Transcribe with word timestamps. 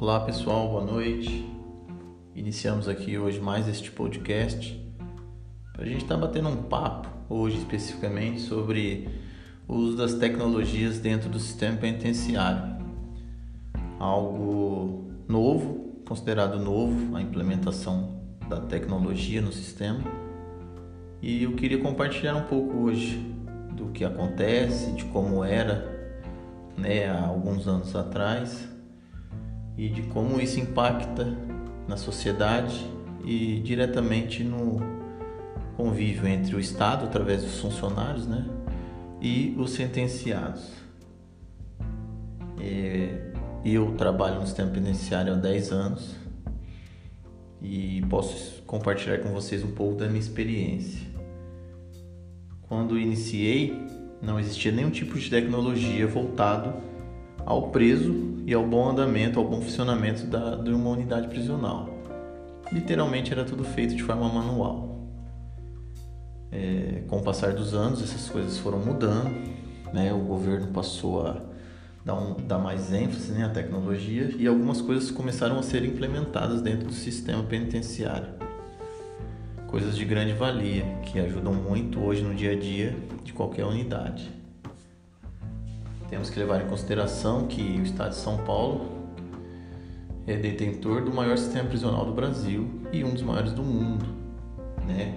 Olá 0.00 0.18
pessoal, 0.20 0.66
boa 0.66 0.82
noite. 0.82 1.46
Iniciamos 2.34 2.88
aqui 2.88 3.18
hoje 3.18 3.38
mais 3.38 3.68
este 3.68 3.90
podcast 3.90 4.82
a 5.76 5.84
gente 5.84 6.04
estar 6.04 6.14
tá 6.14 6.20
batendo 6.22 6.48
um 6.48 6.62
papo 6.62 7.06
hoje 7.28 7.58
especificamente 7.58 8.40
sobre 8.40 9.10
o 9.68 9.74
uso 9.74 9.98
das 9.98 10.14
tecnologias 10.14 10.98
dentro 10.98 11.28
do 11.28 11.38
sistema 11.38 11.76
penitenciário. 11.76 12.82
Algo 13.98 15.10
novo, 15.28 16.00
considerado 16.08 16.58
novo, 16.58 17.14
a 17.14 17.20
implementação 17.20 18.22
da 18.48 18.58
tecnologia 18.58 19.42
no 19.42 19.52
sistema. 19.52 20.00
E 21.20 21.42
eu 21.42 21.52
queria 21.52 21.78
compartilhar 21.78 22.36
um 22.36 22.44
pouco 22.44 22.74
hoje 22.78 23.18
do 23.76 23.88
que 23.88 24.02
acontece, 24.02 24.92
de 24.92 25.04
como 25.04 25.44
era 25.44 26.16
né, 26.74 27.06
há 27.06 27.26
alguns 27.26 27.68
anos 27.68 27.94
atrás 27.94 28.79
e 29.80 29.88
de 29.88 30.02
como 30.02 30.38
isso 30.38 30.60
impacta 30.60 31.34
na 31.88 31.96
sociedade 31.96 32.86
e 33.24 33.60
diretamente 33.60 34.44
no 34.44 34.78
convívio 35.74 36.28
entre 36.28 36.54
o 36.54 36.60
Estado, 36.60 37.06
através 37.06 37.42
dos 37.42 37.60
funcionários, 37.60 38.26
né, 38.26 38.46
e 39.22 39.56
os 39.58 39.70
sentenciados. 39.70 40.70
É, 42.60 43.32
eu 43.64 43.92
trabalho 43.92 44.40
no 44.40 44.46
sistema 44.46 44.70
penitenciário 44.70 45.32
há 45.32 45.36
10 45.36 45.72
anos 45.72 46.14
e 47.62 48.02
posso 48.10 48.62
compartilhar 48.64 49.20
com 49.20 49.30
vocês 49.30 49.64
um 49.64 49.72
pouco 49.72 49.94
da 49.96 50.08
minha 50.08 50.20
experiência. 50.20 51.08
Quando 52.68 52.98
iniciei, 52.98 53.74
não 54.20 54.38
existia 54.38 54.72
nenhum 54.72 54.90
tipo 54.90 55.18
de 55.18 55.30
tecnologia 55.30 56.06
voltado 56.06 56.74
ao 57.46 57.70
preso 57.70 58.39
e 58.50 58.54
ao 58.54 58.66
bom 58.66 58.90
andamento, 58.90 59.38
ao 59.38 59.46
bom 59.46 59.60
funcionamento 59.60 60.26
da, 60.26 60.56
de 60.56 60.72
uma 60.72 60.90
unidade 60.90 61.28
prisional. 61.28 61.88
Literalmente 62.72 63.32
era 63.32 63.44
tudo 63.44 63.62
feito 63.62 63.94
de 63.94 64.02
forma 64.02 64.28
manual. 64.28 65.08
É, 66.50 67.04
com 67.06 67.18
o 67.18 67.22
passar 67.22 67.52
dos 67.52 67.74
anos, 67.74 68.02
essas 68.02 68.28
coisas 68.28 68.58
foram 68.58 68.80
mudando, 68.80 69.30
né? 69.92 70.12
o 70.12 70.18
governo 70.18 70.66
passou 70.66 71.24
a 71.24 71.36
dar, 72.04 72.14
um, 72.14 72.44
dar 72.44 72.58
mais 72.58 72.92
ênfase 72.92 73.30
né, 73.30 73.44
à 73.44 73.50
tecnologia 73.50 74.34
e 74.36 74.48
algumas 74.48 74.80
coisas 74.80 75.12
começaram 75.12 75.56
a 75.56 75.62
ser 75.62 75.84
implementadas 75.84 76.60
dentro 76.60 76.88
do 76.88 76.92
sistema 76.92 77.44
penitenciário. 77.44 78.30
Coisas 79.68 79.96
de 79.96 80.04
grande 80.04 80.32
valia 80.32 80.82
que 81.04 81.20
ajudam 81.20 81.54
muito 81.54 82.00
hoje 82.00 82.24
no 82.24 82.34
dia 82.34 82.50
a 82.50 82.58
dia 82.58 82.96
de 83.22 83.32
qualquer 83.32 83.64
unidade. 83.64 84.39
Temos 86.10 86.28
que 86.28 86.40
levar 86.40 86.60
em 86.60 86.68
consideração 86.68 87.46
que 87.46 87.62
o 87.62 87.82
estado 87.84 88.10
de 88.10 88.16
São 88.16 88.38
Paulo 88.38 88.98
é 90.26 90.36
detentor 90.36 91.04
do 91.04 91.14
maior 91.14 91.38
sistema 91.38 91.68
prisional 91.68 92.04
do 92.04 92.12
Brasil 92.12 92.68
e 92.92 93.04
um 93.04 93.14
dos 93.14 93.22
maiores 93.22 93.52
do 93.52 93.62
mundo, 93.62 94.04
né? 94.88 95.14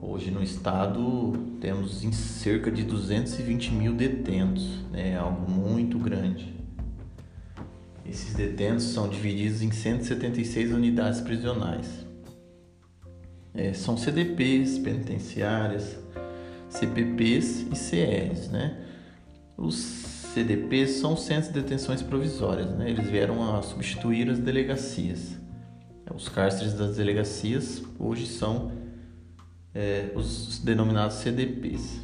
Hoje 0.00 0.30
no 0.30 0.42
estado 0.42 1.32
temos 1.60 2.00
cerca 2.14 2.70
de 2.70 2.82
220 2.82 3.72
mil 3.72 3.94
detentos, 3.94 4.82
né? 4.90 5.10
É 5.10 5.16
algo 5.16 5.50
muito 5.50 5.98
grande. 5.98 6.54
Esses 8.06 8.32
detentos 8.32 8.84
são 8.84 9.08
divididos 9.08 9.60
em 9.60 9.70
176 9.70 10.72
unidades 10.72 11.20
prisionais. 11.20 12.06
É, 13.52 13.74
são 13.74 13.98
CDPs, 13.98 14.78
penitenciárias, 14.78 15.98
CPPs 16.70 17.66
e 17.70 17.74
CRs, 17.74 18.48
né? 18.48 18.82
Os 19.58 20.11
CDPs 20.32 20.92
são 20.92 21.14
centros 21.14 21.52
de 21.52 21.60
detenções 21.60 22.00
provisórias, 22.00 22.70
né? 22.70 22.88
eles 22.88 23.06
vieram 23.08 23.54
a 23.54 23.60
substituir 23.60 24.30
as 24.30 24.38
delegacias. 24.38 25.36
Os 26.14 26.28
cárceres 26.28 26.72
das 26.72 26.96
delegacias 26.96 27.82
hoje 27.98 28.26
são 28.26 28.72
é, 29.74 30.10
os 30.14 30.58
denominados 30.58 31.16
CDPs. 31.16 32.00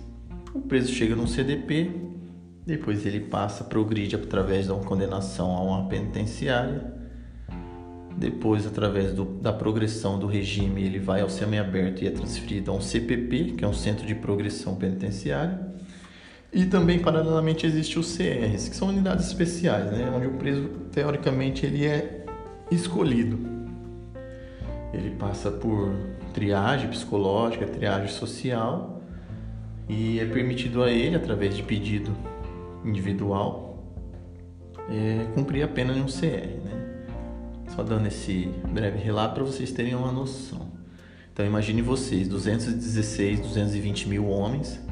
O 0.55 0.61
preso 0.61 0.93
chega 0.93 1.17
num 1.17 1.27
CDP, 1.27 1.91
depois 2.67 3.07
ele 3.07 3.21
passa, 3.21 3.65
progride 3.65 4.17
através 4.17 4.67
de 4.67 4.73
uma 4.73 4.85
condenação 4.85 5.57
a 5.57 5.63
uma 5.63 5.89
penitenciária, 5.89 6.99
depois, 8.19 8.67
através 8.67 9.13
do, 9.13 9.25
da 9.25 9.53
progressão 9.53 10.19
do 10.19 10.27
regime, 10.27 10.83
ele 10.83 10.99
vai 10.99 11.21
ao 11.21 11.31
semiaberto 11.31 12.03
e 12.03 12.09
é 12.09 12.11
transferido 12.11 12.73
a 12.73 12.75
um 12.75 12.81
CPP, 12.81 13.53
que 13.57 13.65
é 13.65 13.69
um 13.69 13.73
Centro 13.73 14.05
de 14.05 14.15
Progressão 14.15 14.75
Penitenciária. 14.75 15.68
E 16.53 16.65
também, 16.65 16.99
paralelamente, 16.99 17.67
existe 17.67 17.99
os 17.99 18.17
CRs, 18.17 18.69
que 18.69 18.77
são 18.77 18.89
unidades 18.89 19.27
especiais, 19.27 19.91
né? 19.91 20.11
onde 20.15 20.27
o 20.27 20.33
preso, 20.33 20.69
teoricamente, 20.91 21.67
ele 21.67 21.85
é 21.85 22.25
escolhido. 22.71 23.39
Ele 24.93 25.11
passa 25.11 25.51
por 25.51 25.95
triagem 26.33 26.89
psicológica, 26.89 27.67
triagem 27.67 28.09
social, 28.09 29.03
e 29.87 30.19
é 30.19 30.25
permitido 30.25 30.83
a 30.83 30.91
ele, 30.91 31.17
através 31.17 31.55
de 31.55 31.63
pedido 31.63 32.13
individual, 32.83 33.85
é, 34.89 35.27
cumprir 35.35 35.63
a 35.63 35.69
pena 35.69 35.93
em 35.93 36.01
um 36.01 36.07
CR. 36.07 36.47
Né? 36.65 37.05
Só 37.75 37.83
dando 37.83 38.07
esse 38.07 38.49
breve 38.73 38.99
relato 38.99 39.35
para 39.35 39.45
vocês 39.45 39.71
terem 39.71 39.95
uma 39.95 40.11
noção. 40.11 40.67
Então 41.31 41.45
imagine 41.45 41.83
vocês, 41.83 42.27
216, 42.27 43.41
220 43.41 44.09
mil 44.09 44.27
homens 44.29 44.88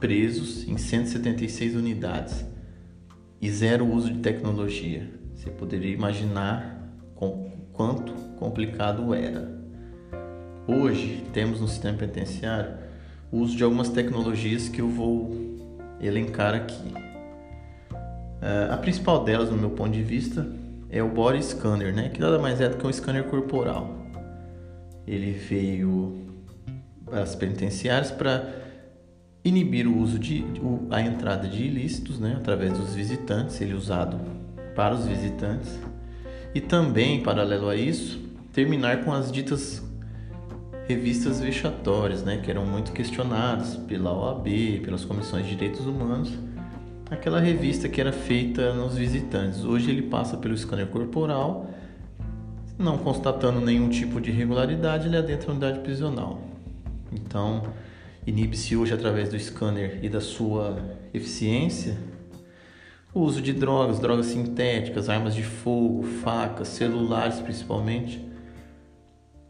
presos 0.00 0.66
em 0.66 0.78
176 0.78 1.76
unidades 1.76 2.44
e 3.40 3.50
zero 3.50 3.86
uso 3.86 4.12
de 4.12 4.20
tecnologia. 4.20 5.08
Você 5.34 5.50
poderia 5.50 5.92
imaginar 5.92 6.90
com 7.14 7.50
quanto 7.72 8.14
complicado 8.38 9.14
era. 9.14 9.60
Hoje 10.66 11.22
temos 11.32 11.60
no 11.60 11.68
sistema 11.68 11.98
penitenciário 11.98 12.72
o 13.30 13.38
uso 13.38 13.56
de 13.56 13.62
algumas 13.62 13.90
tecnologias 13.90 14.68
que 14.68 14.80
eu 14.80 14.88
vou 14.88 15.36
elencar 16.00 16.54
aqui. 16.54 16.94
Eh, 18.42 18.68
a 18.70 18.76
principal 18.78 19.22
delas, 19.22 19.50
no 19.50 19.56
meu 19.56 19.70
ponto 19.70 19.90
de 19.90 20.02
vista, 20.02 20.46
é 20.88 21.02
o 21.02 21.08
body 21.08 21.42
scanner, 21.44 21.94
né? 21.94 22.08
que 22.08 22.20
nada 22.20 22.38
mais 22.38 22.60
é 22.60 22.68
do 22.68 22.76
que 22.76 22.86
um 22.86 22.92
scanner 22.92 23.24
corporal. 23.24 23.96
Ele 25.06 25.32
veio 25.32 26.26
para 27.04 27.22
as 27.22 27.34
penitenciárias 27.34 28.10
para 28.10 28.69
inibir 29.44 29.86
o 29.86 29.98
uso 29.98 30.18
de 30.18 30.44
a 30.90 31.00
entrada 31.00 31.48
de 31.48 31.62
ilícitos, 31.62 32.18
né, 32.18 32.34
através 32.36 32.72
dos 32.72 32.94
visitantes, 32.94 33.60
ele 33.60 33.72
é 33.72 33.74
usado 33.74 34.18
para 34.74 34.94
os 34.94 35.06
visitantes, 35.06 35.78
e 36.54 36.60
também, 36.60 37.22
paralelo 37.22 37.68
a 37.68 37.76
isso, 37.76 38.20
terminar 38.52 39.04
com 39.04 39.12
as 39.12 39.30
ditas 39.30 39.82
revistas 40.88 41.40
vexatórias, 41.40 42.22
né, 42.22 42.38
que 42.42 42.50
eram 42.50 42.66
muito 42.66 42.92
questionadas 42.92 43.76
pela 43.76 44.12
OAB, 44.12 44.80
pelas 44.84 45.04
comissões 45.04 45.46
de 45.46 45.54
direitos 45.54 45.86
humanos, 45.86 46.32
aquela 47.10 47.40
revista 47.40 47.88
que 47.88 48.00
era 48.00 48.12
feita 48.12 48.72
nos 48.74 48.96
visitantes. 48.96 49.64
Hoje 49.64 49.90
ele 49.90 50.02
passa 50.02 50.36
pelo 50.36 50.56
scanner 50.56 50.86
corporal, 50.86 51.70
não 52.78 52.98
constatando 52.98 53.60
nenhum 53.60 53.88
tipo 53.88 54.20
de 54.20 54.30
irregularidade, 54.30 55.06
ele 55.06 55.16
adentra 55.16 55.48
a 55.48 55.52
unidade 55.52 55.80
prisional. 55.80 56.40
Então, 57.12 57.62
inibe-se 58.26 58.76
hoje 58.76 58.94
através 58.94 59.28
do 59.28 59.38
scanner 59.38 59.98
e 60.02 60.08
da 60.08 60.20
sua 60.20 60.78
eficiência 61.12 61.96
o 63.12 63.20
uso 63.20 63.42
de 63.42 63.52
drogas, 63.52 63.98
drogas 63.98 64.26
sintéticas, 64.26 65.08
armas 65.08 65.34
de 65.34 65.42
fogo, 65.42 66.02
facas, 66.02 66.68
celulares 66.68 67.40
principalmente. 67.40 68.24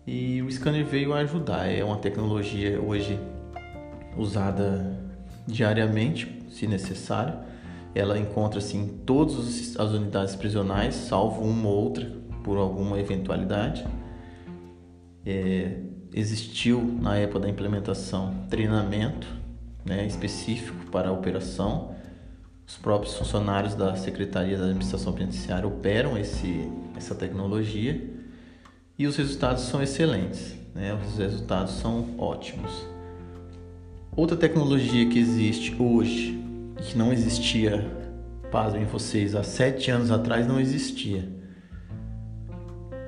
E 0.07 0.41
o 0.43 0.51
scanner 0.51 0.85
veio 0.85 1.13
a 1.13 1.19
ajudar. 1.19 1.67
É 1.67 1.85
uma 1.85 1.99
tecnologia 1.99 2.81
hoje 2.81 3.19
usada 4.17 4.99
diariamente, 5.47 6.43
se 6.51 6.67
necessário. 6.67 7.39
Ela 7.95 8.19
encontra-se 8.19 8.77
em 8.77 8.87
todas 8.87 9.77
as 9.79 9.91
unidades 9.91 10.35
prisionais, 10.35 10.95
salvo 10.95 11.43
uma 11.43 11.69
ou 11.69 11.85
outra 11.85 12.11
por 12.43 12.57
alguma 12.57 12.99
eventualidade. 12.99 13.85
É, 15.27 15.77
existiu 16.13 16.83
na 17.01 17.17
época 17.17 17.41
da 17.41 17.49
implementação 17.49 18.35
treinamento 18.49 19.27
né, 19.85 20.07
específico 20.07 20.87
para 20.91 21.09
a 21.09 21.13
operação. 21.13 21.95
Os 22.67 22.77
próprios 22.77 23.15
funcionários 23.17 23.75
da 23.75 23.97
Secretaria 23.97 24.57
da 24.57 24.65
Administração 24.65 25.13
Penitenciária 25.13 25.67
operam 25.67 26.17
esse, 26.17 26.71
essa 26.97 27.15
tecnologia 27.15 28.09
e 28.99 29.07
os 29.07 29.17
resultados 29.17 29.65
são 29.65 29.83
excelentes, 29.83 30.57
né? 30.75 30.95
os 30.95 31.19
resultados 31.19 31.73
são 31.75 32.15
ótimos. 32.19 32.87
Outra 34.15 34.37
tecnologia 34.37 35.09
que 35.09 35.19
existe 35.19 35.75
hoje 35.81 36.39
que 36.83 36.97
não 36.97 37.13
existia, 37.13 37.91
pasmem 38.51 38.85
vocês, 38.85 39.35
há 39.35 39.43
sete 39.43 39.91
anos 39.91 40.11
atrás 40.11 40.47
não 40.47 40.61
existia, 40.61 41.29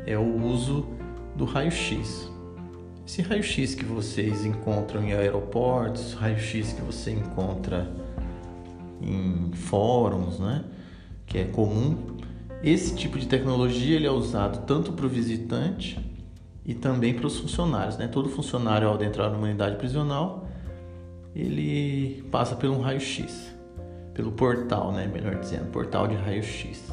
é 0.07 0.17
o 0.17 0.45
uso 0.45 0.89
do 1.37 1.45
raio-x. 1.45 2.31
Esse 3.07 3.21
raio-x 3.21 3.75
que 3.75 3.85
vocês 3.85 4.45
encontram 4.45 5.03
em 5.03 5.13
aeroportos, 5.13 6.15
raio-x 6.15 6.73
que 6.73 6.83
você 6.83 7.11
encontra 7.11 7.91
em 9.01 9.51
fóruns, 9.53 10.39
né? 10.39 10.65
Que 11.27 11.39
é 11.39 11.45
comum. 11.45 11.97
Esse 12.63 12.95
tipo 12.95 13.19
de 13.19 13.27
tecnologia 13.27 13.97
ele 13.97 14.07
é 14.07 14.11
usado 14.11 14.65
tanto 14.67 14.93
para 14.93 15.05
o 15.05 15.09
visitante 15.09 15.99
e 16.65 16.75
também 16.75 17.13
para 17.13 17.27
os 17.27 17.39
funcionários. 17.39 17.97
Né? 17.99 18.07
Todo 18.07 18.29
funcionário, 18.29 18.89
ao 18.89 19.03
entrar 19.03 19.31
numa 19.31 19.45
unidade 19.45 19.77
prisional, 19.77 20.47
ele 21.35 22.23
passa 22.31 22.55
por 22.55 22.71
um 22.71 22.81
raio-x, 22.81 23.53
pelo 24.15 24.31
portal, 24.31 24.93
né? 24.93 25.11
melhor 25.13 25.35
dizendo, 25.35 25.71
portal 25.73 26.07
de 26.07 26.15
raio-x. 26.15 26.93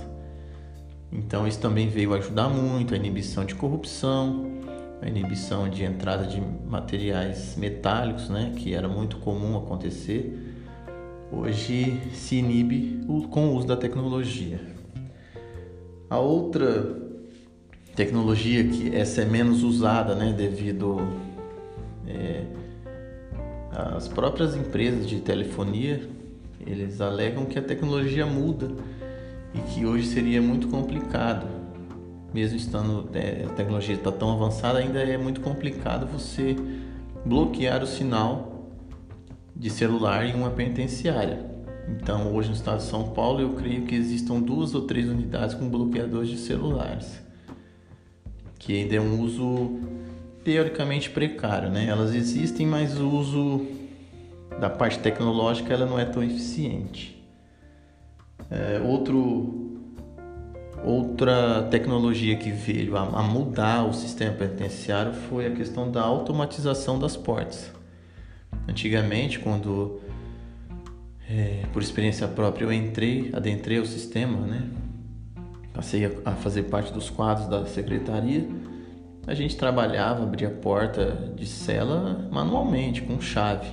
Então, 1.12 1.48
isso 1.48 1.60
também 1.60 1.88
veio 1.88 2.16
ajudar 2.16 2.50
muito 2.50 2.96
a 2.96 2.98
inibição 2.98 3.46
de 3.46 3.54
corrupção, 3.54 4.60
a 5.02 5.08
inibição 5.08 5.70
de 5.70 5.84
entrada 5.84 6.26
de 6.26 6.42
materiais 6.42 7.56
metálicos, 7.58 8.30
né? 8.30 8.54
que 8.56 8.74
era 8.74 8.88
muito 8.88 9.18
comum 9.18 9.58
acontecer. 9.58 10.58
Hoje 11.32 12.02
se 12.14 12.36
inibe 12.36 13.06
com 13.30 13.50
o 13.50 13.56
uso 13.56 13.68
da 13.68 13.78
tecnologia. 13.78 14.60
A 16.10 16.18
outra 16.18 16.98
tecnologia 17.96 18.64
que 18.64 18.96
essa 18.96 19.22
é 19.22 19.26
menos 19.26 19.62
usada, 19.62 20.16
né, 20.16 20.34
devido 20.36 20.98
é, 22.08 22.46
às 23.72 24.08
próprias 24.08 24.56
empresas 24.56 25.08
de 25.08 25.20
telefonia, 25.20 26.02
eles 26.66 27.00
alegam 27.00 27.46
que 27.46 27.60
a 27.60 27.62
tecnologia 27.62 28.26
muda 28.26 28.72
e 29.54 29.60
que 29.72 29.86
hoje 29.86 30.08
seria 30.08 30.42
muito 30.42 30.68
complicado, 30.68 31.48
mesmo 32.34 32.58
estando 32.58 33.10
é, 33.14 33.46
a 33.46 33.54
tecnologia 33.54 33.96
está 33.96 34.12
tão 34.12 34.32
avançada, 34.32 34.80
ainda 34.80 35.00
é 35.00 35.18
muito 35.18 35.42
complicado 35.42 36.08
você 36.08 36.56
bloquear 37.26 37.84
o 37.84 37.88
sinal 37.88 38.70
de 39.56 39.70
celular 39.70 40.26
em 40.26 40.34
uma 40.34 40.50
penitenciária. 40.52 41.46
Então, 41.90 42.34
hoje 42.34 42.50
no 42.50 42.56
estado 42.56 42.78
de 42.78 42.84
São 42.84 43.10
Paulo, 43.10 43.42
eu 43.42 43.54
creio 43.54 43.84
que 43.84 43.96
existam 43.96 44.40
duas 44.40 44.76
ou 44.76 44.84
três 44.84 45.08
unidades 45.08 45.56
com 45.56 45.68
bloqueadores 45.68 46.30
de 46.30 46.38
celulares, 46.38 47.20
que 48.60 48.84
ainda 48.84 48.96
é 48.96 49.02
um 49.02 49.20
uso 49.22 49.80
teoricamente 50.44 51.10
precário, 51.10 51.70
né? 51.70 51.88
Elas 51.88 52.14
existem, 52.14 52.66
mas 52.66 53.00
o 53.00 53.10
uso 53.10 53.66
da 54.60 54.70
parte 54.70 55.00
tecnológica 55.00 55.74
ela 55.74 55.86
não 55.86 56.00
é 56.00 56.06
tão 56.06 56.24
eficiente. 56.24 57.20
É, 58.50 58.82
outro, 58.84 59.69
outra 60.84 61.68
tecnologia 61.70 62.36
que 62.36 62.52
veio 62.52 62.96
a, 62.98 63.24
mudar 63.24 63.86
o 63.86 63.94
sistema 63.94 64.34
penitenciário 64.34 65.14
foi 65.14 65.46
a 65.48 65.52
questão 65.52 65.92
da 65.92 66.02
automatização 66.02 66.98
das 66.98 67.16
portas. 67.16 67.72
Antigamente, 68.68 69.40
quando 69.40 70.00
é, 71.30 71.64
por 71.72 71.82
experiência 71.82 72.28
própria, 72.28 72.66
eu 72.66 72.74
entrei, 72.74 73.30
adentrei 73.34 73.80
o 73.80 73.86
sistema, 73.86 74.40
né? 74.48 74.68
Passei 75.74 76.06
a, 76.06 76.12
a 76.26 76.32
fazer 76.32 76.64
parte 76.64 76.92
dos 76.92 77.10
quadros 77.10 77.48
da 77.48 77.66
secretaria. 77.66 78.48
A 79.28 79.36
gente 79.36 79.56
trabalhava, 79.56 80.24
abria 80.24 80.50
porta 80.50 81.32
de 81.36 81.46
cela 81.46 82.28
manualmente, 82.32 83.02
com 83.02 83.22
chave. 83.22 83.68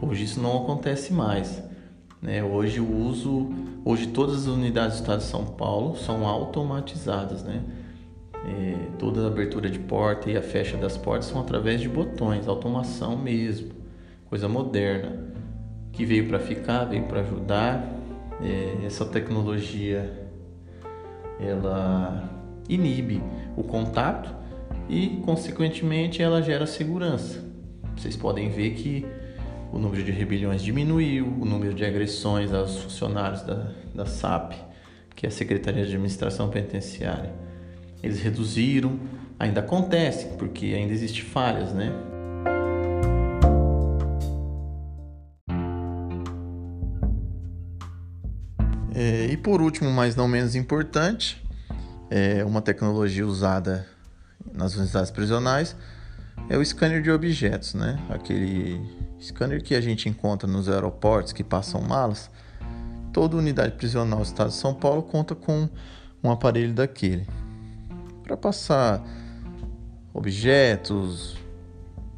Hoje 0.00 0.24
isso 0.24 0.40
não 0.40 0.62
acontece 0.62 1.12
mais. 1.12 1.62
Né? 2.20 2.42
Hoje 2.42 2.80
o 2.80 2.90
uso, 2.90 3.48
hoje 3.84 4.08
todas 4.08 4.36
as 4.36 4.46
unidades 4.46 4.96
do 4.96 5.00
Estado 5.00 5.18
de 5.18 5.26
São 5.26 5.44
Paulo 5.44 5.96
são 5.96 6.26
automatizadas, 6.26 7.42
né? 7.42 7.62
É, 8.44 8.76
toda 8.98 9.24
a 9.24 9.26
abertura 9.26 9.68
de 9.68 9.78
porta 9.78 10.30
e 10.30 10.36
a 10.36 10.42
fecha 10.42 10.76
das 10.76 10.96
portas 10.96 11.26
são 11.26 11.40
através 11.40 11.80
de 11.80 11.88
botões, 11.88 12.46
automação 12.46 13.16
mesmo, 13.16 13.72
coisa 14.28 14.48
moderna 14.48 15.34
que 15.92 16.04
veio 16.04 16.28
para 16.28 16.38
ficar, 16.38 16.84
veio 16.84 17.04
para 17.04 17.20
ajudar. 17.20 17.92
É, 18.40 18.84
essa 18.84 19.04
tecnologia 19.04 20.28
ela 21.40 22.28
inibe 22.68 23.22
o 23.56 23.62
contato 23.62 24.32
e, 24.88 25.20
consequentemente, 25.24 26.22
ela 26.22 26.42
gera 26.42 26.66
segurança. 26.66 27.42
Vocês 27.96 28.14
podem 28.14 28.50
ver 28.50 28.74
que 28.74 29.06
o 29.72 29.78
número 29.78 30.02
de 30.02 30.10
rebeliões 30.10 30.62
diminuiu, 30.62 31.26
o 31.26 31.44
número 31.44 31.74
de 31.74 31.84
agressões 31.84 32.52
aos 32.52 32.78
funcionários 32.78 33.42
da, 33.42 33.72
da 33.94 34.06
SAP, 34.06 34.52
que 35.14 35.26
é 35.26 35.28
a 35.28 35.32
Secretaria 35.32 35.84
de 35.84 35.90
Administração 35.90 36.48
Penitenciária, 36.48 37.32
eles 38.02 38.20
reduziram. 38.20 38.98
Ainda 39.38 39.60
acontece, 39.60 40.28
porque 40.38 40.66
ainda 40.66 40.92
existem 40.92 41.22
falhas, 41.22 41.72
né? 41.74 41.92
É, 48.94 49.26
e 49.26 49.36
por 49.36 49.60
último, 49.60 49.90
mas 49.90 50.16
não 50.16 50.26
menos 50.26 50.54
importante, 50.54 51.44
é 52.10 52.42
uma 52.44 52.62
tecnologia 52.62 53.26
usada 53.26 53.86
nas 54.54 54.74
unidades 54.74 55.10
prisionais 55.10 55.76
é 56.48 56.56
o 56.56 56.64
scanner 56.64 57.02
de 57.02 57.10
objetos, 57.10 57.74
né? 57.74 57.98
Aquele 58.08 58.80
scanner 59.20 59.62
que 59.62 59.74
a 59.74 59.80
gente 59.80 60.08
encontra 60.08 60.48
nos 60.48 60.68
aeroportos 60.68 61.32
que 61.32 61.44
passam 61.44 61.80
malas. 61.80 62.30
Toda 63.12 63.36
unidade 63.36 63.76
prisional 63.76 64.20
do 64.20 64.24
estado 64.24 64.48
de 64.48 64.56
São 64.56 64.74
Paulo 64.74 65.02
conta 65.02 65.34
com 65.34 65.68
um 66.22 66.30
aparelho 66.30 66.74
daquele 66.74 67.26
para 68.26 68.36
passar 68.36 69.02
objetos, 70.12 71.36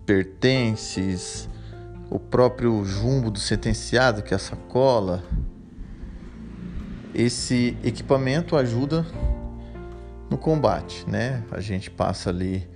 pertences, 0.06 1.48
o 2.10 2.18
próprio 2.18 2.82
jumbo 2.84 3.30
do 3.30 3.38
sentenciado, 3.38 4.22
que 4.22 4.32
é 4.32 4.36
a 4.36 4.38
sacola, 4.38 5.22
esse 7.14 7.76
equipamento 7.84 8.56
ajuda 8.56 9.04
no 10.30 10.38
combate, 10.38 11.04
né? 11.06 11.44
A 11.50 11.60
gente 11.60 11.90
passa 11.90 12.30
ali 12.30 12.66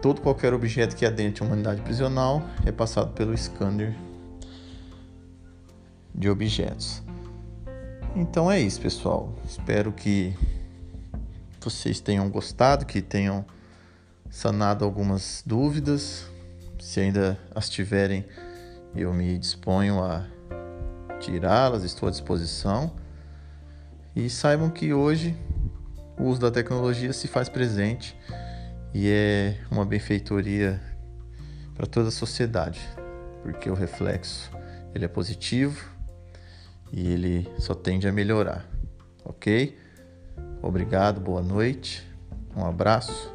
todo 0.00 0.20
qualquer 0.20 0.54
objeto 0.54 0.96
que 0.96 1.04
adentre 1.04 1.42
uma 1.42 1.52
unidade 1.52 1.80
prisional 1.82 2.42
é 2.64 2.72
passado 2.72 3.12
pelo 3.12 3.36
scanner 3.36 3.94
de 6.14 6.28
objetos. 6.28 7.02
Então 8.16 8.50
é 8.50 8.58
isso, 8.58 8.80
pessoal. 8.80 9.32
Espero 9.44 9.92
que 9.92 10.34
vocês 11.60 12.00
tenham 12.00 12.28
gostado, 12.28 12.84
que 12.84 13.00
tenham 13.00 13.44
sanado 14.30 14.84
algumas 14.84 15.42
dúvidas. 15.46 16.26
Se 16.78 17.00
ainda 17.00 17.38
as 17.54 17.68
tiverem, 17.68 18.24
eu 18.94 19.12
me 19.12 19.38
disponho 19.38 20.02
a 20.02 20.26
tirá-las, 21.20 21.84
estou 21.84 22.08
à 22.08 22.10
disposição. 22.10 22.92
E 24.16 24.28
saibam 24.28 24.70
que 24.70 24.92
hoje 24.92 25.36
o 26.18 26.24
uso 26.24 26.40
da 26.40 26.50
tecnologia 26.50 27.12
se 27.12 27.28
faz 27.28 27.48
presente 27.48 28.16
e 28.92 29.08
é 29.08 29.58
uma 29.70 29.84
benfeitoria 29.84 30.80
para 31.74 31.86
toda 31.86 32.08
a 32.08 32.12
sociedade, 32.12 32.80
porque 33.42 33.70
o 33.70 33.74
reflexo 33.74 34.50
ele 34.94 35.04
é 35.04 35.08
positivo 35.08 35.88
e 36.92 37.12
ele 37.12 37.48
só 37.58 37.74
tende 37.74 38.08
a 38.08 38.12
melhorar, 38.12 38.66
ok? 39.24 39.78
Obrigado, 40.62 41.20
boa 41.20 41.42
noite, 41.42 42.06
um 42.56 42.66
abraço 42.66 43.32